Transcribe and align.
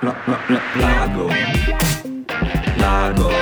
la, 0.00 0.14
la, 0.26 0.38
la, 0.48 0.60
lago, 0.76 1.28
lago, 2.76 3.37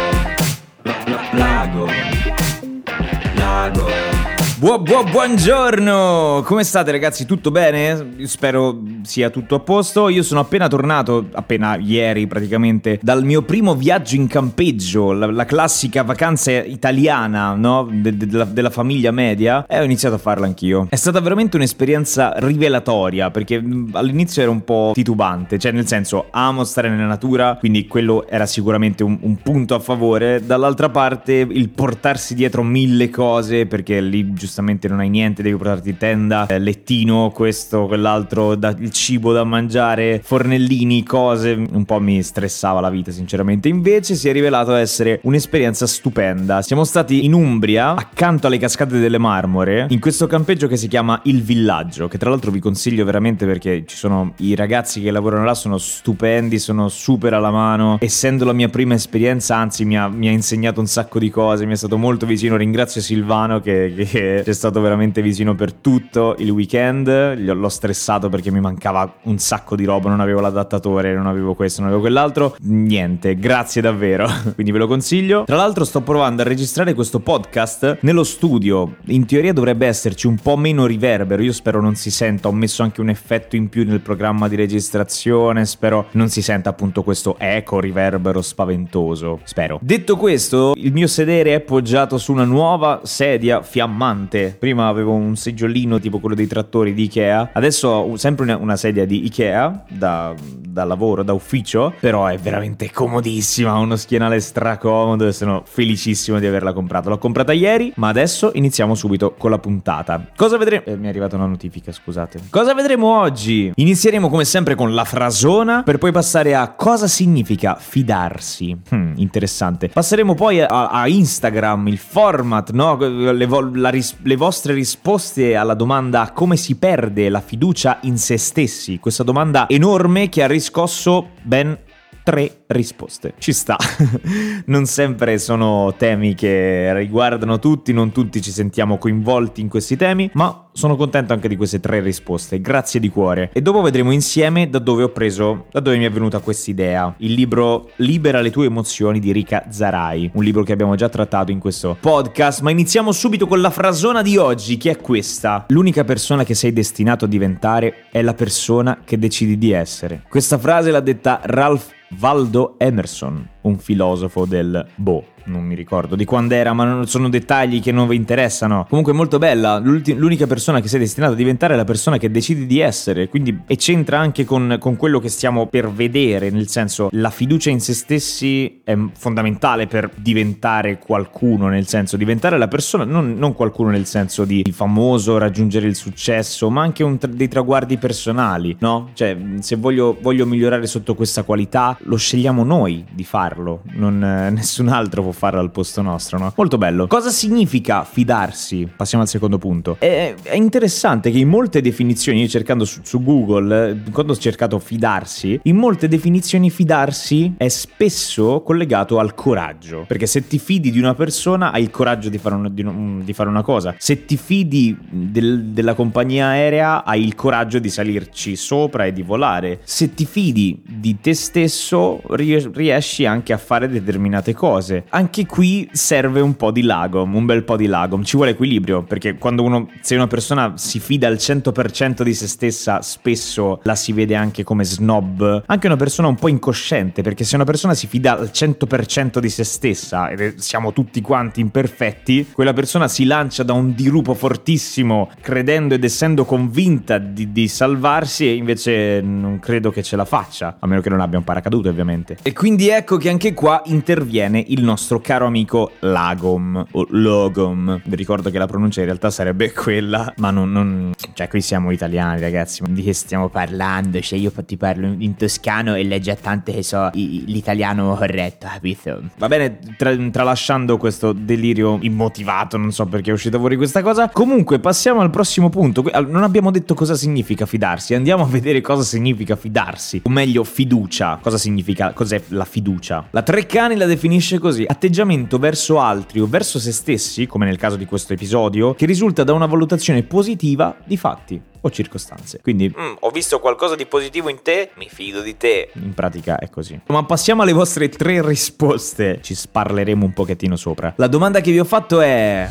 Buo, 4.58 4.78
buo, 4.78 5.04
buongiorno! 5.04 6.42
Come 6.46 6.64
state 6.64 6.90
ragazzi? 6.90 7.26
Tutto 7.26 7.50
bene? 7.50 8.24
Spero 8.24 8.80
sia 9.02 9.28
tutto 9.28 9.56
a 9.56 9.60
posto. 9.60 10.08
Io 10.08 10.22
sono 10.22 10.40
appena 10.40 10.66
tornato, 10.66 11.26
appena 11.32 11.76
ieri 11.76 12.26
praticamente, 12.26 12.98
dal 13.02 13.22
mio 13.22 13.42
primo 13.42 13.74
viaggio 13.74 14.14
in 14.14 14.26
campeggio, 14.28 15.12
la, 15.12 15.30
la 15.30 15.44
classica 15.44 16.04
vacanza 16.04 16.52
italiana, 16.52 17.52
no? 17.52 17.86
De, 17.92 18.16
de, 18.16 18.26
della, 18.26 18.44
della, 18.44 18.70
famiglia 18.70 19.10
media, 19.10 19.66
e 19.66 19.78
ho 19.78 19.82
iniziato 19.82 20.14
a 20.14 20.18
farla 20.18 20.46
anch'io. 20.46 20.86
È 20.88 20.96
stata 20.96 21.20
veramente 21.20 21.56
un'esperienza 21.56 22.32
rivelatoria, 22.36 23.30
perché 23.30 23.62
all'inizio 23.92 24.40
ero 24.40 24.52
un 24.52 24.64
po' 24.64 24.92
titubante, 24.94 25.58
cioè 25.58 25.70
nel 25.72 25.86
senso 25.86 26.28
amo 26.30 26.64
stare 26.64 26.88
nella 26.88 27.04
natura, 27.04 27.56
quindi 27.58 27.86
quello 27.86 28.26
era 28.26 28.46
sicuramente 28.46 29.04
un, 29.04 29.18
un 29.20 29.36
punto 29.36 29.74
a 29.74 29.80
favore. 29.80 30.46
Dall'altra 30.46 30.88
parte 30.88 31.46
il 31.46 31.68
portarsi 31.68 32.34
dietro 32.34 32.62
mille 32.62 33.10
cose, 33.10 33.66
perché 33.66 34.00
lì 34.00 34.32
giustamente 34.32 34.44
non 34.88 35.00
hai 35.00 35.08
niente, 35.08 35.42
devi 35.42 35.56
portarti 35.56 35.96
tenda, 35.96 36.46
eh, 36.46 36.58
lettino, 36.58 37.30
questo, 37.34 37.86
quell'altro, 37.86 38.54
da, 38.54 38.74
il 38.78 38.90
cibo 38.90 39.32
da 39.32 39.44
mangiare, 39.44 40.20
fornellini, 40.22 41.02
cose, 41.02 41.52
un 41.70 41.84
po' 41.84 42.00
mi 42.00 42.22
stressava 42.22 42.80
la 42.80 42.90
vita 42.90 43.10
sinceramente. 43.10 43.68
Invece 43.68 44.14
si 44.14 44.28
è 44.28 44.32
rivelato 44.32 44.74
essere 44.74 45.20
un'esperienza 45.22 45.86
stupenda. 45.86 46.62
Siamo 46.62 46.84
stati 46.84 47.24
in 47.24 47.32
Umbria, 47.32 47.94
accanto 47.94 48.46
alle 48.46 48.58
cascate 48.58 48.98
delle 48.98 49.18
Marmore, 49.18 49.86
in 49.90 50.00
questo 50.00 50.26
campeggio 50.26 50.66
che 50.68 50.76
si 50.76 50.88
chiama 50.88 51.20
Il 51.24 51.42
Villaggio, 51.42 52.08
che 52.08 52.18
tra 52.18 52.30
l'altro 52.30 52.50
vi 52.50 52.60
consiglio 52.60 53.04
veramente 53.04 53.46
perché 53.46 53.84
ci 53.86 53.96
sono 53.96 54.34
i 54.38 54.54
ragazzi 54.54 55.00
che 55.00 55.10
lavorano 55.10 55.44
là, 55.44 55.54
sono 55.54 55.78
stupendi, 55.78 56.58
sono 56.58 56.88
super 56.88 57.34
alla 57.34 57.50
mano. 57.50 57.98
Essendo 58.00 58.44
la 58.44 58.52
mia 58.52 58.68
prima 58.68 58.94
esperienza, 58.94 59.56
anzi 59.56 59.84
mi 59.84 59.96
ha, 59.96 60.08
mi 60.08 60.28
ha 60.28 60.32
insegnato 60.32 60.80
un 60.80 60.86
sacco 60.86 61.18
di 61.18 61.30
cose, 61.30 61.66
mi 61.66 61.72
è 61.72 61.76
stato 61.76 61.96
molto 61.96 62.26
vicino, 62.26 62.56
ringrazio 62.56 63.00
Silvano 63.00 63.60
che, 63.60 63.92
che 64.10 64.35
c'è 64.42 64.52
stato 64.52 64.80
veramente 64.80 65.22
vicino 65.22 65.54
per 65.54 65.72
tutto 65.72 66.34
il 66.38 66.50
weekend. 66.50 67.38
L'ho 67.38 67.68
stressato 67.68 68.28
perché 68.28 68.50
mi 68.50 68.60
mancava 68.60 69.16
un 69.22 69.38
sacco 69.38 69.76
di 69.76 69.84
roba, 69.84 70.08
non 70.08 70.20
avevo 70.20 70.40
l'adattatore, 70.40 71.14
non 71.14 71.26
avevo 71.26 71.54
questo, 71.54 71.80
non 71.80 71.90
avevo 71.90 72.02
quell'altro. 72.02 72.56
Niente, 72.62 73.36
grazie 73.36 73.80
davvero. 73.80 74.28
Quindi 74.54 74.72
ve 74.72 74.78
lo 74.78 74.86
consiglio. 74.86 75.44
Tra 75.44 75.56
l'altro 75.56 75.84
sto 75.84 76.00
provando 76.00 76.42
a 76.42 76.44
registrare 76.44 76.94
questo 76.94 77.20
podcast 77.20 77.98
nello 78.00 78.24
studio. 78.24 78.96
In 79.06 79.26
teoria 79.26 79.52
dovrebbe 79.52 79.86
esserci 79.86 80.26
un 80.26 80.36
po' 80.36 80.56
meno 80.56 80.86
riverbero, 80.86 81.42
io 81.42 81.52
spero 81.52 81.80
non 81.80 81.94
si 81.94 82.10
senta. 82.10 82.48
Ho 82.48 82.52
messo 82.52 82.82
anche 82.82 83.00
un 83.00 83.08
effetto 83.08 83.56
in 83.56 83.68
più 83.68 83.84
nel 83.84 84.00
programma 84.00 84.48
di 84.48 84.56
registrazione, 84.56 85.64
spero 85.66 86.06
non 86.12 86.28
si 86.28 86.42
senta 86.42 86.70
appunto 86.70 87.02
questo 87.02 87.36
eco 87.38 87.80
riverbero 87.80 88.42
spaventoso. 88.42 89.40
Spero. 89.44 89.78
Detto 89.82 90.16
questo, 90.16 90.72
il 90.76 90.92
mio 90.92 91.06
sedere 91.06 91.54
è 91.54 91.60
poggiato 91.60 92.18
su 92.18 92.32
una 92.32 92.44
nuova 92.44 93.00
sedia 93.04 93.62
fiammante 93.62 94.25
pesante. 94.26 94.56
Prima 94.58 94.88
avevo 94.88 95.12
un 95.12 95.36
seggiolino 95.36 95.98
tipo 95.98 96.18
quello 96.18 96.34
dei 96.34 96.46
trattori 96.46 96.92
di 96.92 97.04
Ikea, 97.04 97.50
adesso 97.52 97.88
ho 97.88 98.16
sempre 98.16 98.44
una, 98.44 98.56
una 98.56 98.76
sedia 98.76 99.06
di 99.06 99.24
Ikea 99.24 99.84
da, 99.88 100.34
da, 100.40 100.84
lavoro, 100.84 101.22
da 101.22 101.32
ufficio, 101.32 101.94
però 102.00 102.26
è 102.26 102.36
veramente 102.36 102.90
comodissima, 102.90 103.70
ha 103.70 103.78
uno 103.78 103.96
schienale 103.96 104.40
stracomodo 104.40 105.26
e 105.26 105.32
sono 105.32 105.62
felicissimo 105.64 106.38
di 106.38 106.46
averla 106.46 106.72
comprata. 106.72 107.08
L'ho 107.08 107.18
comprata 107.18 107.52
ieri, 107.52 107.92
ma 107.96 108.08
adesso 108.08 108.50
iniziamo 108.54 108.94
subito 108.94 109.34
con 109.38 109.50
la 109.50 109.58
puntata. 109.58 110.28
Cosa 110.36 110.56
vedremo? 110.58 110.84
Eh, 110.86 110.96
mi 110.96 111.06
è 111.06 111.08
arrivata 111.08 111.36
una 111.36 111.46
notifica, 111.46 111.92
scusate. 111.92 112.40
Cosa 112.50 112.74
vedremo 112.74 113.18
oggi? 113.18 113.72
Inizieremo 113.74 114.28
come 114.28 114.44
sempre 114.44 114.74
con 114.74 114.94
la 114.94 115.04
frasona 115.04 115.82
per 115.82 115.98
poi 115.98 116.12
passare 116.12 116.54
a 116.54 116.72
cosa 116.72 117.06
significa 117.06 117.76
fidarsi. 117.78 118.76
Hmm, 118.90 119.12
interessante. 119.16 119.88
Passeremo 119.88 120.34
poi 120.34 120.60
a, 120.60 120.88
a 120.88 121.08
Instagram, 121.08 121.88
il 121.88 121.98
format, 121.98 122.70
no? 122.72 122.96
Le, 122.96 123.46
la 123.74 123.88
risposta 123.88 124.15
le 124.22 124.36
vostre 124.36 124.72
risposte 124.74 125.56
alla 125.56 125.74
domanda 125.74 126.32
come 126.32 126.56
si 126.56 126.76
perde 126.76 127.28
la 127.28 127.40
fiducia 127.40 127.98
in 128.02 128.18
se 128.18 128.36
stessi, 128.36 128.98
questa 128.98 129.22
domanda 129.22 129.68
enorme 129.68 130.28
che 130.28 130.42
ha 130.42 130.46
riscosso 130.46 131.30
ben 131.42 131.78
tre 132.26 132.64
risposte. 132.66 133.34
Ci 133.38 133.52
sta. 133.52 133.76
non 134.66 134.86
sempre 134.86 135.38
sono 135.38 135.94
temi 135.96 136.34
che 136.34 136.92
riguardano 136.92 137.60
tutti, 137.60 137.92
non 137.92 138.10
tutti 138.10 138.42
ci 138.42 138.50
sentiamo 138.50 138.98
coinvolti 138.98 139.60
in 139.60 139.68
questi 139.68 139.96
temi, 139.96 140.28
ma 140.34 140.65
sono 140.76 140.94
contento 140.94 141.32
anche 141.32 141.48
di 141.48 141.56
queste 141.56 141.80
tre 141.80 142.00
risposte. 142.00 142.60
Grazie 142.60 143.00
di 143.00 143.08
cuore. 143.08 143.48
E 143.54 143.62
dopo 143.62 143.80
vedremo 143.80 144.12
insieme 144.12 144.68
da 144.68 144.78
dove 144.78 145.04
ho 145.04 145.08
preso, 145.08 145.66
da 145.70 145.80
dove 145.80 145.96
mi 145.96 146.04
è 146.04 146.10
venuta 146.10 146.40
questa 146.40 146.70
idea. 146.70 147.14
Il 147.18 147.32
libro 147.32 147.90
Libera 147.96 148.42
le 148.42 148.50
tue 148.50 148.66
emozioni 148.66 149.18
di 149.18 149.32
Rika 149.32 149.64
Zarai, 149.70 150.32
un 150.34 150.44
libro 150.44 150.62
che 150.62 150.72
abbiamo 150.72 150.94
già 150.94 151.08
trattato 151.08 151.50
in 151.50 151.58
questo 151.58 151.96
podcast, 151.98 152.60
ma 152.60 152.70
iniziamo 152.70 153.10
subito 153.10 153.46
con 153.46 153.62
la 153.62 153.70
frasona 153.70 154.20
di 154.20 154.36
oggi, 154.36 154.76
che 154.76 154.90
è 154.90 154.96
questa. 154.98 155.64
L'unica 155.68 156.04
persona 156.04 156.44
che 156.44 156.54
sei 156.54 156.74
destinato 156.74 157.24
a 157.24 157.28
diventare 157.28 158.04
è 158.10 158.20
la 158.20 158.34
persona 158.34 158.98
che 159.02 159.18
decidi 159.18 159.56
di 159.56 159.72
essere. 159.72 160.24
Questa 160.28 160.58
frase 160.58 160.90
l'ha 160.90 161.00
detta 161.00 161.40
Ralph 161.42 161.94
Valdo 162.10 162.76
Emerson, 162.78 163.48
un 163.66 163.78
filosofo 163.78 164.46
del 164.46 164.86
boh 164.94 165.34
non 165.46 165.64
mi 165.64 165.74
ricordo 165.74 166.14
di 166.14 166.24
quando 166.24 166.54
era, 166.54 166.72
ma 166.72 167.02
sono 167.06 167.28
dettagli 167.28 167.80
che 167.80 167.92
non 167.92 168.08
vi 168.08 168.16
interessano. 168.16 168.86
Comunque 168.88 169.12
è 169.12 169.16
molto 169.16 169.38
bella, 169.38 169.78
l'unica 169.78 170.46
persona 170.46 170.80
che 170.80 170.88
sei 170.88 171.00
destinato 171.00 171.32
a 171.32 171.36
diventare 171.36 171.74
è 171.74 171.76
la 171.76 171.84
persona 171.84 172.18
che 172.18 172.30
decidi 172.30 172.66
di 172.66 172.80
essere, 172.80 173.28
quindi 173.28 173.62
e 173.66 173.76
c'entra 173.76 174.18
anche 174.18 174.44
con, 174.44 174.76
con 174.78 174.96
quello 174.96 175.18
che 175.18 175.28
stiamo 175.28 175.66
per 175.66 175.90
vedere, 175.90 176.50
nel 176.50 176.68
senso 176.68 177.08
la 177.12 177.30
fiducia 177.30 177.70
in 177.70 177.80
se 177.80 177.94
stessi 177.94 178.80
è 178.84 178.96
fondamentale 179.16 179.86
per 179.86 180.10
diventare 180.14 180.98
qualcuno, 180.98 181.68
nel 181.68 181.86
senso 181.86 182.16
diventare 182.16 182.58
la 182.58 182.68
persona, 182.68 183.04
non, 183.04 183.34
non 183.34 183.54
qualcuno 183.54 183.90
nel 183.90 184.06
senso 184.06 184.44
di 184.44 184.64
famoso, 184.72 185.38
raggiungere 185.38 185.86
il 185.86 185.94
successo, 185.94 186.70
ma 186.70 186.82
anche 186.82 187.02
un, 187.02 187.18
dei 187.28 187.48
traguardi 187.48 187.96
personali, 187.96 188.76
no? 188.80 189.10
Cioè 189.12 189.36
se 189.60 189.76
voglio, 189.76 190.16
voglio 190.20 190.46
migliorare 190.46 190.86
sotto 190.86 191.14
questa 191.14 191.42
qualità, 191.42 191.96
lo 192.02 192.16
scegliamo 192.16 192.64
noi 192.64 193.04
di 193.12 193.24
farlo, 193.56 193.82
non, 193.92 194.22
eh, 194.22 194.50
nessun 194.56 194.88
altro 194.88 195.22
può 195.22 195.32
farlo 195.32 195.60
al 195.60 195.70
posto 195.70 196.02
nostro, 196.02 196.38
no? 196.38 196.52
Molto 196.56 196.78
bello. 196.78 197.06
Cosa 197.06 197.30
significa 197.30 198.04
fidarsi? 198.04 198.88
Passiamo 198.94 199.24
al 199.24 199.30
secondo 199.30 199.58
punto. 199.58 199.96
È, 199.98 200.34
è 200.42 200.54
interessante 200.54 201.30
che 201.30 201.38
in 201.38 201.48
molte 201.48 201.80
definizioni, 201.80 202.42
io 202.42 202.48
cercando 202.48 202.84
su, 202.84 203.00
su, 203.02 203.22
Google, 203.22 204.02
quando 204.12 204.32
ho 204.32 204.36
cercato 204.36 204.78
fidarsi, 204.78 205.58
in 205.64 205.76
molte 205.76 206.08
definizioni 206.08 206.70
fidarsi 206.70 207.54
è 207.56 207.68
spesso 207.68 208.62
collegato 208.62 209.18
al 209.18 209.34
coraggio. 209.34 210.04
Perché 210.06 210.26
se 210.26 210.46
ti 210.46 210.58
fidi 210.58 210.90
di 210.90 210.98
una 210.98 211.14
persona 211.14 211.72
hai 211.72 211.82
il 211.82 211.90
coraggio 211.90 212.28
di 212.28 212.38
fare 212.38 212.54
una, 212.54 212.68
di, 212.68 212.86
di 213.24 213.32
fare 213.32 213.48
una 213.48 213.62
cosa. 213.62 213.94
Se 213.98 214.24
ti 214.24 214.36
fidi 214.36 214.96
del, 215.08 215.64
della 215.66 215.94
compagnia 215.94 216.48
aerea 216.48 217.04
hai 217.04 217.24
il 217.24 217.34
coraggio 217.34 217.78
di 217.78 217.88
salirci 217.88 218.56
sopra 218.56 219.06
e 219.06 219.12
di 219.12 219.22
volare. 219.22 219.80
Se 219.84 220.14
ti 220.14 220.26
fidi 220.26 220.82
di 220.86 221.20
te 221.20 221.34
stesso 221.34 222.20
riesci 222.30 223.26
anche 223.26 223.45
a 223.52 223.58
fare 223.58 223.88
determinate 223.88 224.54
cose. 224.54 225.04
Anche 225.10 225.36
anche 225.36 225.44
qui 225.44 225.86
serve 225.92 226.40
un 226.40 226.56
po' 226.56 226.70
di 226.70 226.80
lagom, 226.80 227.34
un 227.34 227.44
bel 227.44 227.62
po' 227.62 227.76
di 227.76 227.86
lagom. 227.86 228.22
Ci 228.22 228.36
vuole 228.36 228.52
equilibrio, 228.52 229.02
perché 229.02 229.34
quando 229.34 229.62
uno, 229.62 229.90
se 230.00 230.14
una 230.14 230.26
persona 230.26 230.78
si 230.78 230.98
fida 230.98 231.26
al 231.26 231.34
100% 231.34 232.22
di 232.22 232.32
se 232.32 232.46
stessa, 232.46 233.02
spesso 233.02 233.80
la 233.82 233.94
si 233.94 234.12
vede 234.12 234.34
anche 234.34 234.64
come 234.64 234.84
snob. 234.84 235.64
Anche 235.66 235.86
una 235.88 235.96
persona 235.96 236.28
un 236.28 236.36
po' 236.36 236.48
incosciente, 236.48 237.20
perché 237.20 237.44
se 237.44 237.54
una 237.54 237.64
persona 237.64 237.92
si 237.92 238.06
fida 238.06 238.38
al 238.38 238.50
100% 238.50 239.38
di 239.38 239.50
se 239.50 239.64
stessa, 239.64 240.30
e 240.30 240.54
siamo 240.56 240.94
tutti 240.94 241.20
quanti 241.20 241.60
imperfetti, 241.60 242.48
quella 242.52 242.72
persona 242.72 243.06
si 243.06 243.24
lancia 243.26 243.62
da 243.62 243.74
un 243.74 243.94
dirupo 243.94 244.32
fortissimo, 244.32 245.28
credendo 245.42 245.94
ed 245.94 246.04
essendo 246.04 246.46
convinta 246.46 247.18
di, 247.18 247.52
di 247.52 247.68
salvarsi, 247.68 248.46
e 248.46 248.54
invece 248.54 249.20
non 249.20 249.58
credo 249.58 249.90
che 249.90 250.02
ce 250.02 250.16
la 250.16 250.24
faccia, 250.24 250.76
a 250.78 250.86
meno 250.86 251.02
che 251.02 251.10
non 251.10 251.20
abbia 251.20 251.36
un 251.36 251.44
paracadute 251.44 251.90
ovviamente. 251.90 252.38
E 252.42 252.54
quindi 252.54 252.88
ecco 252.88 253.18
che 253.18 253.28
anche 253.28 253.35
qua 253.54 253.82
interviene 253.86 254.62
il 254.68 254.82
nostro 254.82 255.20
caro 255.20 255.46
amico 255.46 255.92
Lagom 256.00 256.84
o 256.90 257.06
Logom. 257.10 258.00
Vi 258.04 258.16
ricordo 258.16 258.50
che 258.50 258.58
la 258.58 258.66
pronuncia 258.66 259.00
in 259.00 259.06
realtà 259.06 259.30
sarebbe 259.30 259.72
quella, 259.72 260.32
ma 260.36 260.50
non, 260.50 260.72
non... 260.72 261.12
cioè 261.34 261.48
qui 261.48 261.60
siamo 261.60 261.90
italiani 261.90 262.40
ragazzi, 262.40 262.82
di 262.88 263.02
che 263.02 263.12
stiamo 263.12 263.48
parlando? 263.48 264.20
Cioè 264.20 264.38
io 264.38 264.52
ti 264.64 264.76
parlo 264.76 265.14
in 265.18 265.36
toscano 265.36 265.94
e 265.94 266.04
lei 266.04 266.20
già 266.20 266.34
tante 266.34 266.72
che 266.72 266.82
so 266.82 267.10
l'italiano 267.12 268.14
corretto, 268.14 268.66
capito? 268.66 269.22
Va 269.38 269.48
bene, 269.48 269.78
tra, 269.96 270.14
tralasciando 270.30 270.96
questo 270.96 271.32
delirio 271.32 271.98
immotivato, 272.00 272.76
non 272.76 272.92
so 272.92 273.06
perché 273.06 273.30
è 273.30 273.32
uscita 273.32 273.58
fuori 273.58 273.76
questa 273.76 274.02
cosa. 274.02 274.28
Comunque 274.28 274.78
passiamo 274.78 275.20
al 275.20 275.30
prossimo 275.30 275.68
punto. 275.68 276.04
Non 276.26 276.42
abbiamo 276.42 276.70
detto 276.70 276.94
cosa 276.94 277.14
significa 277.14 277.66
fidarsi, 277.66 278.14
andiamo 278.14 278.44
a 278.44 278.46
vedere 278.46 278.80
cosa 278.80 279.02
significa 279.02 279.56
fidarsi, 279.56 280.22
o 280.24 280.30
meglio 280.30 280.64
fiducia. 280.64 281.38
Cosa 281.40 281.58
significa, 281.58 282.12
cos'è 282.12 282.42
la 282.48 282.64
fiducia? 282.64 283.25
La 283.30 283.42
Treccani 283.42 283.96
la 283.96 284.06
definisce 284.06 284.58
così: 284.58 284.84
atteggiamento 284.86 285.58
verso 285.58 286.00
altri 286.00 286.40
o 286.40 286.46
verso 286.46 286.78
se 286.78 286.92
stessi, 286.92 287.46
come 287.46 287.66
nel 287.66 287.76
caso 287.76 287.96
di 287.96 288.04
questo 288.06 288.32
episodio, 288.32 288.94
che 288.94 289.06
risulta 289.06 289.44
da 289.44 289.52
una 289.52 289.66
valutazione 289.66 290.22
positiva 290.22 290.96
di 291.04 291.16
fatti 291.16 291.60
o 291.80 291.90
circostanze. 291.90 292.60
Quindi, 292.62 292.92
Mm, 292.98 293.14
ho 293.20 293.30
visto 293.30 293.58
qualcosa 293.60 293.94
di 293.94 294.06
positivo 294.06 294.48
in 294.48 294.58
te, 294.62 294.90
mi 294.96 295.08
fido 295.10 295.40
di 295.42 295.56
te. 295.56 295.90
in 295.94 296.14
pratica 296.14 296.58
è 296.58 296.68
così. 296.70 296.98
Ma 297.08 297.24
passiamo 297.24 297.62
alle 297.62 297.72
vostre 297.72 298.08
tre 298.08 298.44
risposte. 298.44 299.40
Ci 299.42 299.54
sparleremo 299.54 300.24
un 300.24 300.32
pochettino 300.32 300.76
sopra. 300.76 301.12
La 301.16 301.26
domanda 301.28 301.60
che 301.60 301.70
vi 301.70 301.78
ho 301.78 301.84
fatto 301.84 302.20
è. 302.20 302.68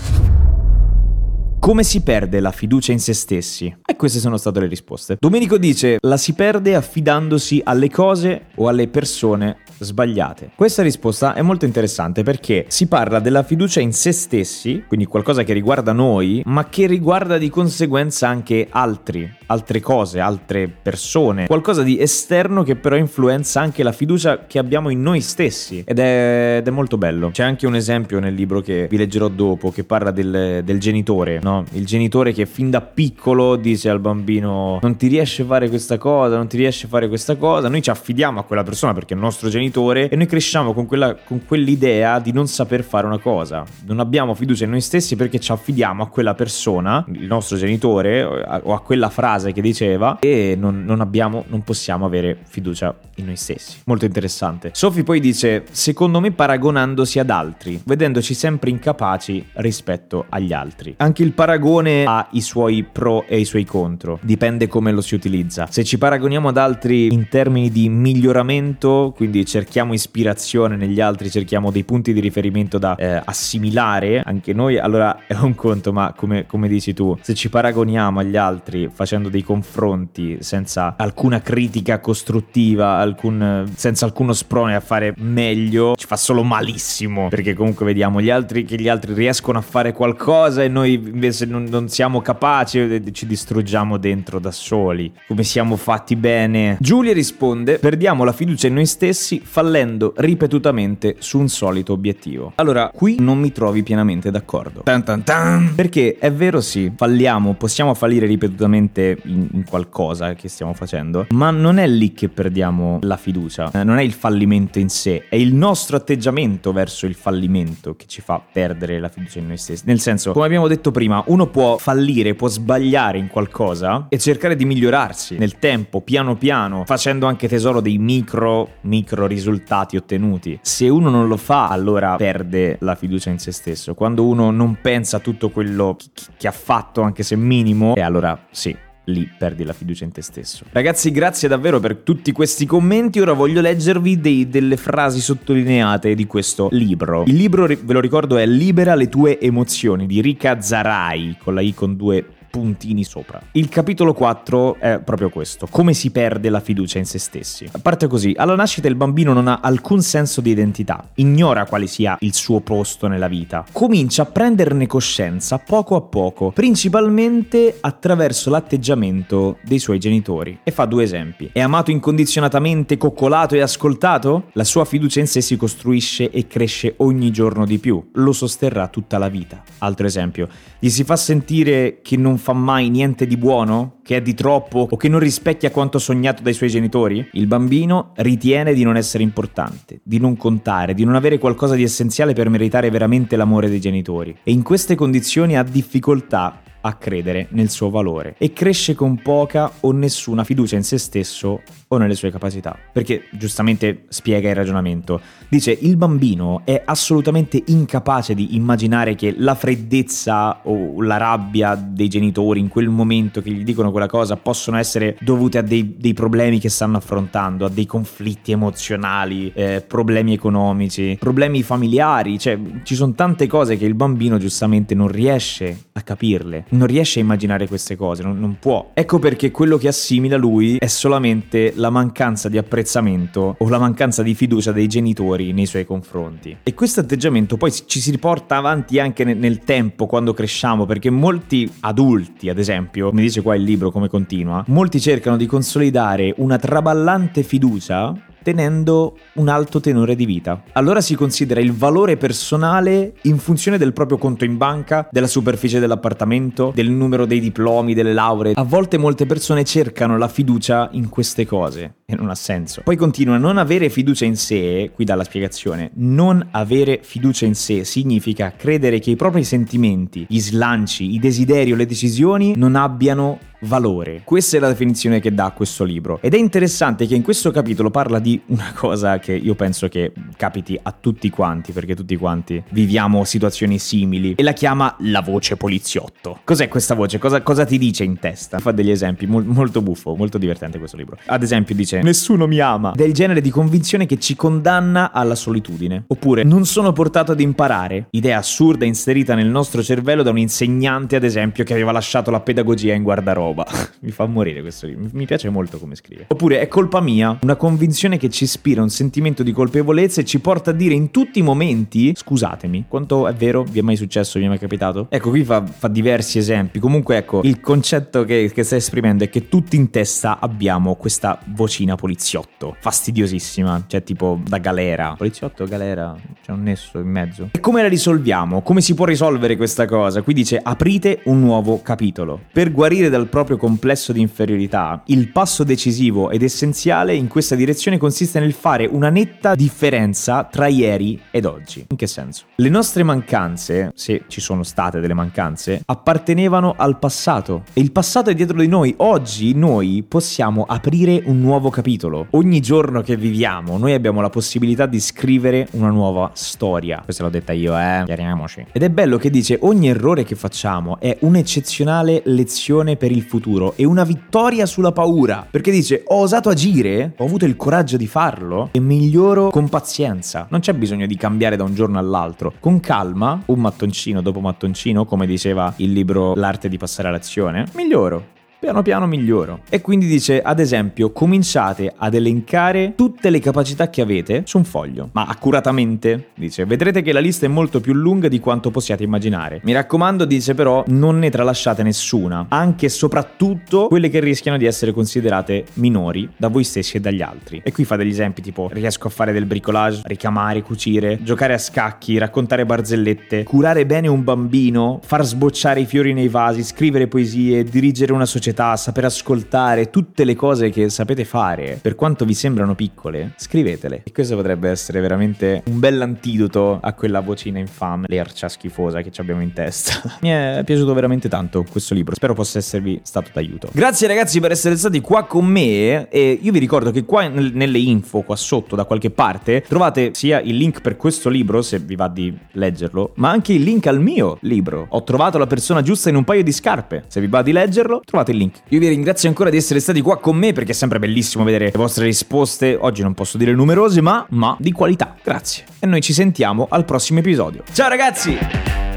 Come 1.66 1.82
si 1.82 2.02
perde 2.04 2.42
la 2.42 2.52
fiducia 2.52 2.92
in 2.92 3.00
se 3.00 3.14
stessi? 3.14 3.76
E 3.84 3.96
queste 3.96 4.20
sono 4.20 4.38
state 4.38 4.60
le 4.60 4.68
risposte. 4.68 5.18
Domenico 5.20 5.58
dice: 5.58 5.98
la 6.02 6.16
si 6.16 6.34
perde 6.34 6.76
affidandosi 6.76 7.60
alle 7.66 7.90
cose 7.90 8.50
o 8.58 8.68
alle 8.68 8.88
persone 8.88 9.58
sbagliate. 9.80 10.52
Questa 10.56 10.84
risposta 10.84 11.34
è 11.34 11.42
molto 11.42 11.66
interessante 11.66 12.22
perché 12.22 12.66
si 12.68 12.86
parla 12.86 13.20
della 13.20 13.42
fiducia 13.42 13.80
in 13.80 13.94
se 13.94 14.12
stessi, 14.12 14.84
quindi 14.88 15.08
qualcosa 15.08 15.42
che 15.42 15.54
riguarda 15.54 15.92
noi, 15.92 16.44
ma 16.46 16.70
che 16.70 16.86
riguarda 16.86 17.40
di 17.40 17.50
conseguenza 17.50 18.28
anche 18.28 18.68
altri, 18.70 19.28
altre 19.48 19.80
cose, 19.80 20.20
altre 20.20 20.68
persone, 20.70 21.48
qualcosa 21.48 21.82
di 21.82 22.00
esterno 22.00 22.62
che 22.62 22.76
però 22.76 22.96
influenza 22.96 23.60
anche 23.60 23.82
la 23.82 23.92
fiducia 23.92 24.46
che 24.46 24.60
abbiamo 24.60 24.90
in 24.90 25.02
noi 25.02 25.20
stessi 25.20 25.84
ed 25.84 25.98
è, 25.98 26.58
ed 26.60 26.68
è 26.68 26.72
molto 26.72 27.00
bello. 27.00 27.32
C'è 27.32 27.44
anche 27.44 27.66
un 27.66 27.76
esempio 27.76 28.20
nel 28.20 28.36
libro 28.36 28.62
che 28.62 28.86
vi 28.88 28.98
leggerò 28.98 29.30
dopo 29.30 29.72
che 29.72 29.84
parla 29.84 30.12
del, 30.12 30.62
del 30.64 30.80
genitore, 30.80 31.40
no? 31.42 31.54
Il 31.72 31.86
genitore 31.86 32.34
che 32.34 32.46
fin 32.46 32.70
da 32.70 32.82
piccolo 32.82 33.56
dice 33.56 33.90
al 33.90 34.00
bambino 34.00 34.80
non 34.82 34.96
ti 34.96 35.08
riesce 35.08 35.44
a 35.44 35.46
fare 35.46 35.70
questa 35.70 35.98
cosa, 35.98 36.36
non 36.36 36.48
ti 36.48 36.58
riesce 36.58 36.86
a 36.86 36.90
fare 36.90 37.08
questa 37.08 37.36
cosa, 37.36 37.70
noi 37.70 37.82
ci 37.82 37.90
affidiamo 37.90 38.40
a 38.40 38.44
quella 38.44 38.64
persona 38.64 38.94
perché 38.94 39.14
è 39.14 39.18
il 39.18 39.24
nostro 39.24 39.50
genitore 39.50 40.10
e 40.10 40.16
noi 40.16 40.26
cresciamo 40.26 40.74
con, 40.74 40.86
quella, 40.86 41.16
con 41.16 41.46
quell'idea 41.46 42.20
di 42.20 42.32
non 42.32 42.48
saper 42.48 42.84
fare 42.84 43.06
una 43.06 43.20
cosa. 43.20 43.64
Non 43.86 44.00
abbiamo 44.00 44.34
fiducia 44.34 44.66
in 44.66 44.72
noi 44.72 44.82
stessi 44.82 45.16
perché 45.16 45.40
ci 45.40 45.52
affidiamo 45.52 46.04
a 46.04 46.08
quella 46.08 46.34
persona, 46.34 47.06
il 47.12 47.26
nostro 47.26 47.58
genitore, 47.58 48.24
o 48.24 48.74
a, 48.74 48.80
quella 48.80 49.10
frase 49.10 49.52
che 49.52 49.62
diceva 49.62 50.20
e 50.20 50.56
non, 50.58 50.84
non 50.86 51.02
abbiamo, 51.02 51.44
non 51.48 51.64
possiamo 51.64 52.06
avere 52.06 52.38
fiducia 52.44 52.96
in 53.16 53.26
noi 53.26 53.36
stessi. 53.36 53.80
Molto 53.86 54.06
interessante. 54.06 54.72
Sophie 54.74 55.04
poi 55.04 55.20
dice, 55.20 55.64
secondo 55.72 56.20
me 56.20 56.32
paragonandosi 56.32 57.20
ad 57.20 57.30
altri, 57.30 57.82
vedendoci 57.84 58.34
sempre 58.34 58.70
incapaci 58.70 59.46
rispetto 59.54 60.26
agli 60.30 60.54
altri. 60.54 60.94
Anche 60.98 61.24
il 61.24 61.32
paragone 61.46 62.06
ha 62.06 62.28
i 62.32 62.42
suoi 62.42 62.84
pro 62.84 63.24
e 63.28 63.38
i 63.38 63.46
suoi 63.46 63.66
contro, 63.66 64.18
dipende 64.24 64.68
come 64.68 64.92
lo 64.92 65.02
si 65.02 65.14
utilizza. 65.14 65.68
Se 65.70 65.84
ci 65.84 66.00
paragoniamo 66.00 66.48
ad 66.48 66.58
altri 66.58 67.14
in 67.14 67.28
termini 67.30 67.70
di 67.70 67.88
miglioramento, 67.88 69.14
quindi 69.16 69.46
cerchiamo 69.46 69.94
ispirazione 69.94 70.76
negli 70.76 71.00
altri, 71.00 71.30
cerchiamo 71.30 71.70
dei 71.70 71.84
punti 71.84 72.14
di 72.14 72.20
riferimento 72.20 72.80
da 72.80 72.96
eh, 72.96 73.22
assimilare, 73.24 74.24
anche 74.26 74.54
noi 74.54 74.80
allora 74.80 75.20
è 75.28 75.36
un 75.36 75.54
conto, 75.54 75.94
ma 75.94 76.14
come, 76.18 76.48
come 76.48 76.68
dici 76.68 76.96
tu, 76.96 77.16
se 77.22 77.36
ci 77.36 77.50
paragoniamo 77.50 78.20
agli 78.20 78.38
altri 78.38 78.90
facendo 78.92 79.30
dei 79.30 79.44
confronti 79.44 80.38
senza 80.40 80.96
alcuna 80.98 81.42
critica 81.42 82.00
costruttiva, 82.00 82.98
alcun, 82.98 83.72
senza 83.76 84.06
alcuno 84.06 84.34
sprone 84.34 84.74
a 84.74 84.80
fare 84.80 85.14
meglio, 85.18 85.94
ci 85.96 86.08
fa 86.08 86.16
solo 86.16 86.42
malissimo, 86.42 87.28
perché 87.28 87.54
comunque 87.54 87.86
vediamo 87.86 88.20
gli 88.20 88.32
altri 88.32 88.66
che 88.66 88.82
gli 88.82 88.90
altri 88.90 89.14
riescono 89.14 89.60
a 89.60 89.62
fare 89.62 89.92
qualcosa 89.92 90.64
e 90.64 90.70
noi 90.70 90.94
invece 90.94 91.34
non, 91.42 91.64
non 91.64 91.90
siamo 91.90 92.22
capaci 92.22 92.80
e 92.80 93.12
ci 93.12 93.26
distruggiamo 93.26 93.98
dentro 93.98 94.40
da 94.40 94.52
soli. 94.52 95.12
Come 95.28 95.44
siamo 95.44 95.76
fatti 95.76 96.16
bene? 96.16 96.78
Giulia 96.80 97.14
risponde: 97.14 97.80
perdiamo 97.80 98.24
la 98.24 98.32
fiducia 98.32 98.68
in 98.68 98.76
noi 98.76 98.86
stessi 98.86 99.42
fallendo 99.44 100.14
ripetutamente 100.18 101.16
su 101.20 101.40
un 101.40 101.50
solito 101.50 101.94
obiettivo. 101.94 102.54
Allora, 102.56 102.92
qui 102.94 103.18
non 103.20 103.40
mi 103.40 103.52
trovi 103.52 103.84
pienamente 103.84 104.32
d'accordo. 104.32 104.82
Tan 104.84 105.04
tan 105.04 105.24
tan. 105.24 105.74
Perché 105.76 106.18
è 106.20 106.32
vero 106.32 106.62
sì, 106.62 106.92
falliamo, 106.96 107.56
possiamo 107.56 107.94
fallire 107.94 108.26
ripetutamente 108.26 109.18
in, 109.24 109.48
in 109.52 109.66
qualcosa 109.66 110.34
che 110.36 110.48
stiamo 110.48 110.74
facendo, 110.74 111.26
ma 111.32 111.52
non 111.52 111.78
è 111.78 111.88
lì 111.88 112.14
che 112.14 112.30
perdiamo 112.30 113.00
la 113.02 113.18
fiducia, 113.18 113.72
Eh, 113.74 113.84
non 113.84 113.98
è 113.98 114.04
il 114.04 114.14
fallimento 114.14 114.80
in 114.80 114.90
sé, 114.90 115.26
è 115.28 115.36
il 115.36 115.54
nostro 115.54 115.98
atteggiamento 115.98 116.72
verso 116.72 117.06
il 117.06 117.16
fallimento 117.16 117.96
che 117.96 118.06
ci 118.08 118.22
fa 118.22 118.40
perdere 118.40 119.00
la 119.00 119.10
fiducia 119.10 119.40
in 119.40 119.48
noi 119.48 119.58
stessi. 119.58 119.84
Nel 119.86 120.00
senso, 120.00 120.32
come 120.32 120.46
abbiamo 120.46 120.68
detto 120.68 120.92
prima, 120.92 121.24
uno 121.28 121.48
può 121.48 121.78
fallire, 121.78 122.36
può 122.36 122.48
sbagliare 122.48 123.18
in 123.18 123.28
qualcosa 123.28 124.08
e 124.10 124.18
cercare 124.18 124.56
di 124.56 124.66
migliorarsi 124.66 125.38
nel 125.38 125.58
tempo, 125.60 126.02
piano 126.02 126.36
piano, 126.36 126.84
facendo 126.86 127.26
anche 127.26 127.48
tesoro 127.48 127.82
dei 127.82 127.98
micro, 127.98 128.74
micro 128.82 129.26
risultati 129.28 129.98
ottenuti. 129.98 130.60
Se 130.62 130.88
uno 130.90 131.10
non 131.10 131.28
lo 131.28 131.38
fa, 131.38 131.68
allora 131.70 132.16
perde 132.16 132.78
la 132.82 132.96
fiducia 132.96 133.30
in 133.30 133.40
se 133.40 133.52
stesso. 133.52 133.94
Quando 133.94 134.26
uno 134.26 134.52
non 134.52 134.78
pensa 134.82 135.18
a 135.18 135.20
tutto 135.20 135.50
quello 135.50 135.96
che- 136.38 136.48
ha 136.48 136.52
fatto, 136.52 137.02
anche 137.02 137.24
se 137.24 137.36
minimo, 137.36 137.96
e 137.96 138.02
allora 138.02 138.40
sì. 138.52 138.76
Lì 139.06 139.30
perdi 139.38 139.64
la 139.64 139.74
fiducia 139.74 140.04
in 140.04 140.12
te 140.12 140.22
stesso. 140.22 140.66
Ragazzi, 140.72 141.12
grazie 141.12 141.48
davvero 141.48 141.80
per 141.80 141.98
tutti 141.98 142.32
questi 142.32 142.66
commenti. 142.66 143.20
Ora 143.20 143.34
voglio 143.34 143.62
leggervi 143.62 144.20
dei- 144.20 144.50
delle 144.50 144.78
frasi 144.78 145.22
sottolineate 145.22 146.16
di 146.16 146.26
questo 146.26 146.70
libro. 146.72 147.24
Il 147.28 147.36
libro, 147.36 147.66
ve 147.66 147.94
lo 147.94 148.00
ricordo, 148.00 148.38
è 148.38 148.46
Libera 148.46 148.96
le 148.96 149.08
tue 149.10 149.40
emozioni 149.40 150.08
di 150.08 150.22
Rika 150.22 150.60
Zarai, 150.62 151.38
con 151.42 151.54
la 151.54 151.62
I 151.62 151.74
con 151.74 151.96
due 151.96 152.26
puntini 152.56 153.04
sopra. 153.04 153.42
Il 153.52 153.68
capitolo 153.68 154.14
4 154.14 154.78
è 154.80 155.02
proprio 155.04 155.28
questo, 155.28 155.68
come 155.70 155.94
si 155.94 156.10
perde 156.12 156.50
la 156.50 156.62
fiducia 156.62 157.00
in 157.00 157.06
se 157.06 157.20
stessi. 157.20 157.70
Parte 157.82 158.08
così, 158.08 158.34
alla 158.34 158.56
nascita 158.56 158.88
il 158.88 158.96
bambino 158.96 159.34
non 159.34 159.50
ha 159.50 159.60
alcun 159.62 160.02
senso 160.02 160.40
di 160.40 160.52
identità, 160.52 161.10
ignora 161.16 161.66
quale 161.66 161.86
sia 161.86 162.16
il 162.22 162.34
suo 162.34 162.62
posto 162.62 163.08
nella 163.08 163.28
vita, 163.28 163.66
comincia 163.74 164.22
a 164.22 164.26
prenderne 164.28 164.88
coscienza 164.88 165.58
poco 165.58 165.98
a 165.98 166.02
poco, 166.02 166.52
principalmente 166.52 167.76
attraverso 167.82 168.50
l'atteggiamento 168.50 169.58
dei 169.62 169.80
suoi 169.80 170.00
genitori. 170.00 170.60
E 170.64 170.72
fa 170.72 170.86
due 170.86 171.04
esempi. 171.04 171.50
È 171.52 171.60
amato 171.60 171.92
incondizionatamente, 171.92 172.96
coccolato 172.96 173.56
e 173.56 173.60
ascoltato? 173.60 174.46
La 174.54 174.64
sua 174.64 174.86
fiducia 174.86 175.20
in 175.20 175.28
sé 175.28 175.42
si 175.42 175.58
costruisce 175.58 176.30
e 176.30 176.48
cresce 176.48 176.94
ogni 177.00 177.32
giorno 177.32 177.66
di 177.66 177.80
più, 177.80 178.02
lo 178.14 178.32
sosterrà 178.32 178.88
tutta 178.88 179.18
la 179.18 179.28
vita. 179.28 179.62
Altro 179.80 180.08
esempio, 180.08 180.48
gli 180.80 180.88
si 180.88 181.04
fa 181.04 181.18
sentire 181.18 182.00
che 182.02 182.16
non 182.16 182.44
fa 182.46 182.54
mai 182.54 182.90
niente 182.92 183.26
di 183.26 183.38
buono, 183.38 183.96
che 184.04 184.18
è 184.18 184.22
di 184.22 184.36
troppo 184.36 184.88
o 184.88 184.98
che 184.98 185.10
non 185.10 185.20
rispecchia 185.20 185.72
quanto 185.72 185.98
sognato 185.98 186.44
dai 186.44 186.54
suoi 186.54 186.70
genitori? 186.70 187.28
Il 187.32 187.48
bambino 187.48 188.12
ritiene 188.18 188.76
di 188.76 188.84
non 188.84 188.98
essere 188.98 189.24
importante, 189.24 190.00
di 190.04 190.20
non 190.20 190.38
contare, 190.38 190.94
di 190.94 191.04
non 191.06 191.16
avere 191.16 191.40
qualcosa 191.40 191.74
di 191.74 191.82
essenziale 191.82 192.34
per 192.34 192.50
meritare 192.50 192.92
veramente 192.92 193.36
l'amore 193.36 193.68
dei 193.68 193.80
genitori 193.80 194.38
e 194.44 194.52
in 194.52 194.62
queste 194.62 194.94
condizioni 194.94 195.58
ha 195.58 195.64
difficoltà 195.64 196.62
a 196.86 196.94
credere 196.94 197.48
nel 197.50 197.70
suo 197.70 197.90
valore 197.90 198.36
e 198.38 198.54
cresce 198.54 198.94
con 198.94 199.18
poca 199.22 199.72
o 199.82 199.92
nessuna 199.92 200.44
fiducia 200.44 200.76
in 200.76 200.84
se 200.84 201.00
stesso 201.00 201.62
o 201.88 201.98
nelle 201.98 202.16
sue 202.16 202.32
capacità. 202.32 202.78
Perché 202.94 203.24
giustamente 203.32 204.06
spiega 204.10 204.50
il 204.50 204.56
ragionamento. 204.56 205.20
Dice 205.48 205.72
il 205.72 205.98
bambino 205.98 206.62
è 206.64 206.82
assolutamente 206.86 207.62
incapace 207.68 208.34
di 208.36 208.56
immaginare 208.56 209.16
che 209.16 209.34
la 209.38 209.56
freddezza 209.56 210.62
o 210.64 211.02
la 211.02 211.18
rabbia 211.18 211.76
dei 211.76 212.08
genitori 212.08 212.60
in 212.60 212.68
quel 212.68 212.90
momento 212.90 213.42
che 213.42 213.52
gli 213.52 213.64
dicono 213.64 213.92
quella 213.92 214.08
cosa 214.08 214.36
possono 214.36 214.78
essere 214.78 215.18
dovute 215.22 215.58
a 215.58 215.62
dei, 215.62 215.96
dei 215.98 216.14
problemi 216.14 216.60
che 216.60 216.70
stanno 216.70 216.98
affrontando, 216.98 217.66
a 217.66 217.70
dei 217.70 217.86
conflitti 217.86 218.52
emozionali, 218.52 219.52
eh, 219.54 219.84
problemi 219.86 220.34
economici, 220.34 221.18
problemi 221.20 221.64
familiari, 221.64 222.38
cioè 222.38 222.60
ci 222.84 222.94
sono 222.94 223.14
tante 223.14 223.48
cose 223.48 223.78
che 223.78 223.86
il 223.86 223.96
bambino 223.96 224.38
giustamente 224.38 224.94
non 224.94 225.08
riesce 225.08 225.85
a 225.98 226.02
capirle, 226.02 226.66
non 226.72 226.88
riesce 226.88 227.20
a 227.20 227.24
immaginare 227.24 227.70
queste 227.70 227.96
cose, 227.96 228.22
non, 228.22 228.38
non 228.38 228.58
può. 228.60 228.92
Ecco 228.94 229.18
perché 229.18 229.50
quello 229.50 229.78
che 229.78 229.88
assimila 229.88 230.36
lui 230.36 230.76
è 230.78 230.88
solamente 230.88 231.72
la 231.76 231.90
mancanza 231.90 232.50
di 232.50 232.58
apprezzamento 232.58 233.56
o 233.58 233.70
la 233.70 233.80
mancanza 233.80 234.22
di 234.22 234.36
fiducia 234.36 234.74
dei 234.74 234.88
genitori 234.88 235.54
nei 235.54 235.66
suoi 235.66 235.86
confronti. 235.86 236.58
E 236.64 236.74
questo 236.74 237.00
atteggiamento 237.00 237.56
poi 237.56 237.72
ci 237.72 238.02
si 238.02 238.12
riporta 238.12 238.58
avanti 238.58 239.00
anche 239.00 239.24
nel, 239.24 239.38
nel 239.38 239.60
tempo 239.60 240.06
quando 240.06 240.34
cresciamo, 240.34 240.86
perché 240.86 241.10
molti 241.10 241.72
adulti, 241.80 242.50
ad 242.50 242.60
esempio, 242.60 243.10
come 243.10 243.22
dice 243.22 243.42
qua 243.42 243.56
il 243.56 243.64
libro 243.64 243.90
come 243.90 244.10
continua, 244.10 244.66
molti 244.68 245.00
cercano 245.00 245.38
di 245.38 245.46
consolidare 245.46 246.34
una 246.38 246.58
traballante 246.58 247.42
fiducia 247.42 248.14
tenendo 248.46 249.18
un 249.34 249.48
alto 249.48 249.80
tenore 249.80 250.16
di 250.16 250.28
vita. 250.28 250.62
Allora 250.74 251.02
si 251.02 251.16
considera 251.16 251.60
il 251.60 251.74
valore 251.74 252.16
personale 252.16 253.16
in 253.24 253.40
funzione 253.40 253.80
del 253.80 253.92
proprio 253.92 254.20
conto 254.20 254.46
in 254.46 254.56
banca, 254.56 255.08
della 255.12 255.26
superficie 255.26 255.80
dell'appartamento, 255.80 256.72
del 256.76 256.92
numero 256.92 257.26
dei 257.26 257.40
diplomi, 257.40 257.96
delle 257.96 258.14
lauree. 258.14 258.54
A 258.56 258.62
volte 258.62 259.00
molte 259.00 259.26
persone 259.26 259.64
cercano 259.64 260.20
la 260.20 260.28
fiducia 260.28 260.90
in 260.92 261.10
queste 261.10 261.48
cose 261.48 261.96
e 262.06 262.16
non 262.16 262.30
ha 262.30 262.36
senso. 262.36 262.82
Poi 262.84 262.96
continua, 262.96 263.38
non 263.38 263.58
avere 263.58 263.90
fiducia 263.90 264.26
in 264.26 264.36
sé, 264.36 264.92
qui 264.94 265.06
dà 265.06 265.16
la 265.16 265.24
spiegazione, 265.24 265.90
non 265.96 266.50
avere 266.52 267.00
fiducia 267.02 267.48
in 267.48 267.56
sé 267.56 267.84
significa 267.84 268.54
credere 268.56 269.00
che 269.00 269.10
i 269.10 269.16
propri 269.16 269.44
sentimenti, 269.44 270.28
gli 270.30 270.40
slanci, 270.40 271.16
i 271.16 271.18
desideri 271.18 271.72
o 271.72 271.76
le 271.76 271.88
decisioni 271.88 272.54
non 272.56 272.76
abbiano 272.76 273.40
valore. 273.66 274.22
Questa 274.24 274.58
è 274.58 274.60
la 274.60 274.70
definizione 274.70 275.20
che 275.20 275.34
dà 275.34 275.52
questo 275.56 275.84
libro. 275.84 276.20
Ed 276.22 276.34
è 276.34 276.38
interessante 276.38 277.06
che 277.06 277.16
in 277.16 277.22
questo 277.22 277.52
capitolo 277.52 277.90
parla 277.90 278.20
di 278.20 278.40
una 278.48 278.74
cosa 278.76 279.20
che 279.20 279.34
io 279.34 279.56
penso 279.56 279.88
che 279.88 280.14
capiti 280.38 280.80
a 280.82 280.96
tutti 280.98 281.30
quanti, 281.30 281.72
perché 281.72 281.96
tutti 281.96 282.16
quanti 282.16 282.64
viviamo 282.70 283.24
situazioni 283.24 283.80
simili, 283.80 284.34
e 284.36 284.44
la 284.44 284.54
chiama 284.54 284.96
la 285.00 285.22
voce 285.22 285.58
poliziotto. 285.58 286.40
Cos'è 286.44 286.68
questa 286.68 286.96
voce? 286.96 287.18
Cosa, 287.18 287.42
cosa 287.42 287.66
ti 287.66 287.78
dice 287.78 288.04
in 288.04 288.20
testa? 288.20 288.60
Fa 288.60 288.72
degli 288.72 288.92
esempi 288.92 289.26
mol- 289.26 289.46
molto 289.46 289.82
buffo, 289.82 290.16
molto 290.16 290.38
divertente 290.38 290.78
questo 290.78 290.98
libro. 290.98 291.18
Ad 291.26 291.44
esempio 291.44 291.76
dice, 291.76 292.02
nessuno 292.02 292.48
mi 292.48 292.60
ama, 292.60 292.92
del 292.96 293.14
genere 293.14 293.42
di 293.42 293.50
convinzione 293.50 294.06
che 294.06 294.20
ci 294.20 294.36
condanna 294.36 295.12
alla 295.12 295.36
solitudine. 295.36 296.04
Oppure, 296.08 296.44
non 296.44 296.66
sono 296.66 296.92
portato 296.92 297.32
ad 297.32 297.40
imparare, 297.40 298.08
idea 298.12 298.38
assurda 298.38 298.86
inserita 298.86 299.36
nel 299.36 299.48
nostro 299.48 299.82
cervello 299.82 300.24
da 300.24 300.32
un 300.32 300.38
insegnante, 300.38 301.16
ad 301.16 301.24
esempio, 301.24 301.64
che 301.64 301.74
aveva 301.74 301.92
lasciato 301.92 302.32
la 302.32 302.40
pedagogia 302.40 302.94
in 302.94 303.04
guardaroba. 303.04 303.55
mi 304.02 304.12
fa 304.12 304.26
morire 304.26 304.62
questo 304.62 304.88
libro, 304.88 305.08
mi 305.12 305.26
piace 305.26 305.50
molto 305.50 305.78
come 305.78 305.96
scrive. 305.96 306.26
Oppure, 306.28 306.60
è 306.60 306.68
colpa 306.68 307.00
mia, 307.00 307.38
una 307.42 307.56
convinzione 307.56 308.18
che 308.18 308.30
ci 308.30 308.44
ispira 308.44 308.82
un 308.82 308.90
sentimento 308.90 309.44
di 309.44 309.52
colpevolezza 309.52 310.22
e 310.22 310.26
ci 310.26 310.40
porta 310.40 310.72
a 310.72 310.74
dire 310.74 310.94
in 310.94 311.12
tutti 311.12 311.40
i 311.40 311.42
momenti, 311.42 312.14
scusatemi, 312.16 312.86
quanto 312.88 313.28
è 313.28 313.34
vero, 313.34 313.64
vi 313.64 313.80
è 313.80 313.82
mai 313.82 313.96
successo, 313.96 314.40
vi 314.40 314.46
è 314.46 314.48
mai 314.48 314.60
capitato? 314.60 315.08
Ecco, 315.10 315.30
qui 315.30 315.44
fa, 315.44 315.66
fa 315.66 315.88
diversi 315.88 316.38
esempi. 316.38 316.80
Comunque, 316.80 317.18
ecco, 317.18 317.42
il 317.44 317.60
concetto 317.62 318.24
che, 318.26 318.52
che 318.54 318.64
sta 318.64 318.76
esprimendo 318.76 319.24
è 319.24 319.30
che 319.30 319.48
tutti 319.48 319.76
in 319.76 319.90
testa 319.90 320.40
abbiamo 320.40 320.96
questa 320.96 321.40
vocina 321.54 321.96
poliziotto, 321.96 322.76
fastidiosissima, 322.80 323.86
cioè 323.88 324.04
tipo 324.04 324.40
da 324.46 324.58
galera. 324.58 325.16
Poliziotto, 325.18 325.66
galera, 325.66 326.16
c'è 326.44 326.52
un 326.52 326.64
nesso 326.64 327.00
in 327.00 327.08
mezzo. 327.08 327.50
E 327.52 327.60
come 327.60 327.82
la 327.82 327.88
risolviamo? 327.88 328.62
Come 328.62 328.82
si 328.82 328.94
può 328.94 329.06
risolvere 329.06 329.56
questa 329.56 329.86
cosa? 329.86 330.22
Qui 330.22 330.34
dice 330.34 330.60
aprite 330.62 331.22
un 331.26 331.40
nuovo 331.40 331.82
capitolo. 331.82 332.40
Per 332.52 332.72
guarire 332.72 333.10
dal 333.10 333.28
proprio 333.28 333.45
complesso 333.54 334.12
di 334.12 334.22
inferiorità, 334.22 335.04
il 335.06 335.32
passo 335.32 335.64
decisivo 335.64 336.32
ed 336.32 336.42
essenziale 336.42 337.14
in 337.14 337.28
questa 337.28 337.56
direzione 337.56 337.98
consiste 337.98 338.40
nel 338.40 338.54
fare 338.54 338.88
una 338.88 339.10
netta 339.10 339.54
differenza 339.54 340.44
tra 340.44 340.68
ieri 340.68 341.22
ed 341.30 341.46
oggi. 341.46 341.86
In 341.90 341.98
che 341.98 342.08
senso? 342.08 342.46
Le 342.56 342.70
nostre 342.70 343.04
mancanze, 343.04 343.92
se 343.96 344.24
ci 344.28 344.42
sono 344.42 344.64
state 344.64 345.00
delle 345.00 345.14
mancanze, 345.14 345.82
appartenevano 345.86 346.74
al 346.76 346.98
passato 346.98 347.64
e 347.74 347.82
il 347.82 347.92
passato 347.92 348.30
è 348.30 348.34
dietro 348.34 348.58
di 348.58 348.68
noi. 348.68 348.94
Oggi 348.98 349.54
noi 349.54 350.04
possiamo 350.08 350.64
aprire 350.68 351.22
un 351.26 351.40
nuovo 351.40 351.70
capitolo. 351.70 352.28
Ogni 352.32 352.62
giorno 352.62 353.02
che 353.02 353.16
viviamo 353.16 353.78
noi 353.78 353.94
abbiamo 353.94 354.22
la 354.22 354.30
possibilità 354.30 354.86
di 354.86 355.00
scrivere 355.00 355.68
una 355.72 355.90
nuova 355.90 356.32
storia. 356.34 357.02
Questa 357.04 357.24
l'ho 357.24 357.30
detta 357.30 357.54
io, 357.54 357.78
eh, 357.78 358.04
chiariamoci. 358.06 358.68
Ed 358.72 358.84
è 358.84 358.90
bello 358.90 359.18
che 359.18 359.30
dice 359.30 359.58
ogni 359.62 359.90
errore 359.90 360.24
che 360.24 360.36
facciamo 360.36 361.00
è 361.00 361.18
un'eccezionale 361.22 362.22
lezione 362.26 362.96
per 362.96 363.12
il 363.12 363.24
futuro 363.26 363.74
e 363.76 363.86
una 363.86 364.04
vittoria 364.04 364.66
sulla 364.66 364.92
paura. 364.92 365.46
Perché 365.50 365.72
dice 365.72 366.04
ho 366.06 366.22
osato 366.22 366.50
agire, 366.50 367.14
ho 367.18 367.26
avuto 367.26 367.46
il 367.46 367.56
coraggio 367.56 367.98
di 367.98 368.08
farlo 368.08 368.70
e 368.72 368.80
miglioro 368.80 369.50
con 369.50 369.70
pazienza. 369.70 370.48
Non 370.50 370.60
c'è 370.60 370.74
bisogno 370.74 371.06
di 371.06 371.18
cambiare 371.18 371.56
da 371.56 371.64
un 371.64 371.74
giorno 371.74 372.00
all'altro. 372.00 372.54
Con 372.60 372.80
calma, 372.80 373.42
un 373.46 373.60
mattoncino 373.60 374.22
dopo 374.22 374.40
mattoncino, 374.40 375.06
come 375.06 375.26
diceva 375.26 375.74
il 375.78 375.92
libro 375.92 376.34
L'arte 376.36 376.70
di 376.70 376.78
passare 376.78 377.08
all'azione, 377.08 377.66
miglioro 377.74 378.34
piano 378.66 378.82
piano 378.82 379.06
miglioro. 379.06 379.60
E 379.70 379.80
quindi 379.80 380.08
dice, 380.08 380.42
ad 380.42 380.60
esempio, 380.60 381.12
cominciate 381.12 381.94
ad 381.96 382.16
elencare 382.16 382.94
tutte 382.96 383.30
le 383.30 383.40
capacità 383.40 383.92
che 383.92 384.02
avete 384.02 384.42
su 384.46 384.58
un 384.58 384.64
foglio, 384.64 385.10
ma 385.12 385.26
accuratamente, 385.28 386.30
dice, 386.34 386.66
vedrete 386.66 387.04
che 387.04 387.14
la 387.14 387.20
lista 387.20 387.46
è 387.46 387.50
molto 387.50 387.80
più 387.80 387.94
lunga 387.94 388.28
di 388.28 388.40
quanto 388.40 388.72
possiate 388.72 389.04
immaginare. 389.04 389.62
Mi 389.66 389.74
raccomando, 389.74 390.26
dice 390.26 390.56
però, 390.56 390.84
non 390.88 391.20
ne 391.20 391.30
tralasciate 391.30 391.84
nessuna, 391.84 392.48
anche 392.50 392.88
e 392.88 392.90
soprattutto 392.90 393.86
quelle 393.86 394.10
che 394.10 394.20
rischiano 394.20 394.58
di 394.58 394.66
essere 394.66 394.94
considerate 394.94 395.66
minori 395.74 396.28
da 396.36 396.48
voi 396.48 396.64
stessi 396.64 396.98
e 396.98 397.00
dagli 397.00 397.22
altri. 397.22 397.62
E 397.64 397.72
qui 397.72 397.86
fa 397.86 397.96
degli 397.96 398.10
esempi 398.10 398.42
tipo, 398.42 398.68
riesco 398.74 399.06
a 399.06 399.12
fare 399.12 399.32
del 399.32 399.46
bricolage, 399.46 400.02
richiamare, 400.06 400.64
cucire, 400.64 401.20
giocare 401.22 401.54
a 401.54 401.60
scacchi, 401.60 402.18
raccontare 402.18 402.66
barzellette, 402.66 403.44
curare 403.44 403.86
bene 403.86 404.08
un 404.08 404.24
bambino, 404.24 405.02
far 405.04 405.24
sbocciare 405.24 405.82
i 405.82 405.86
fiori 405.86 406.14
nei 406.14 406.30
vasi, 406.30 406.64
scrivere 406.64 407.08
poesie, 407.08 407.64
dirigere 407.64 408.12
una 408.12 408.26
società 408.26 408.54
società, 408.56 408.78
saper 408.78 409.06
ascoltare, 409.06 409.90
tutte 409.90 410.24
le 410.24 410.36
cose 410.36 410.70
che 410.70 410.90
sapete 410.90 411.26
fare, 411.26 411.78
per 411.82 411.96
quanto 411.96 412.24
vi 412.24 412.34
sembrano 412.34 412.74
piccole, 412.74 413.34
scrivetele. 413.36 414.02
E 414.06 414.12
questo 414.12 414.36
potrebbe 414.36 414.70
essere 414.70 415.02
veramente 415.02 415.64
un 415.68 415.80
bel 415.80 416.02
antidoto 416.02 416.80
a 416.82 416.94
quella 416.94 417.20
vocina 417.20 417.60
infame, 417.60 418.06
lercia 418.08 418.48
schifosa 418.48 419.02
che 419.02 419.12
abbiamo 419.18 419.42
in 419.42 419.52
testa. 419.52 420.02
Mi 420.22 420.30
è 420.30 420.62
piaciuto 420.64 420.94
veramente 420.94 421.28
tanto 421.28 421.66
questo 421.70 421.94
libro, 421.94 422.16
spero 422.16 422.34
possa 422.34 422.58
esservi 422.58 423.00
stato 423.04 423.30
d'aiuto. 423.34 423.70
Grazie 423.74 424.08
ragazzi 424.08 424.40
per 424.40 424.52
essere 424.52 424.78
stati 424.78 425.02
qua 425.02 425.26
con 425.26 425.46
me 425.46 426.08
e 426.08 426.40
io 426.42 426.52
vi 426.52 426.60
ricordo 426.60 426.92
che 426.92 427.04
qua 427.04 427.28
nelle 427.28 427.80
info, 427.80 428.22
qua 428.22 428.36
sotto 428.36 428.76
da 428.76 428.86
qualche 428.86 429.10
parte, 429.10 429.62
trovate 429.68 430.12
sia 430.14 430.40
il 430.40 430.56
link 430.56 430.82
per 430.82 430.96
questo 430.96 431.30
libro, 431.30 431.62
se 431.62 431.80
vi 431.80 431.96
va 431.96 432.08
di 432.08 432.36
leggerlo, 432.52 433.12
ma 433.16 433.30
anche 433.30 433.54
il 433.54 433.64
link 433.64 433.88
al 433.88 434.00
mio 434.00 434.38
libro. 434.42 434.86
Ho 434.90 435.04
trovato 435.04 435.38
la 435.38 435.48
persona 435.48 435.82
giusta 435.82 436.10
in 436.10 436.16
un 436.16 436.24
paio 436.24 436.44
di 436.44 436.52
scarpe. 436.52 437.04
Se 437.08 437.20
vi 437.20 437.28
va 437.28 437.42
di 437.42 437.52
leggerlo, 437.52 438.02
trovate 438.06 438.32
link. 438.38 438.58
Io 438.70 438.80
vi 438.80 438.88
ringrazio 438.88 439.30
ancora 439.30 439.50
di 439.50 439.58
essere 439.58 439.80
stati 439.80 440.02
qua 440.02 440.18
con 440.18 440.36
me 440.38 440.54
perché 440.54 440.72
è 440.72 440.76
sempre 440.76 441.00
bellissimo 441.00 441.44
vedere 441.44 441.66
le 441.66 441.72
vostre 441.74 442.06
risposte. 442.06 442.78
Oggi 442.80 443.02
non 443.02 443.14
posso 443.14 443.38
dire 443.38 443.54
numerose, 443.54 444.02
ma, 444.02 444.26
ma 444.30 444.56
di 444.60 444.72
qualità. 444.72 445.16
Grazie. 445.24 445.66
E 445.80 445.86
noi 445.86 446.02
ci 446.02 446.14
sentiamo 446.14 446.68
al 446.70 446.86
prossimo 446.86 447.20
episodio. 447.20 447.64
Ciao 447.72 447.90
ragazzi! 447.90 448.95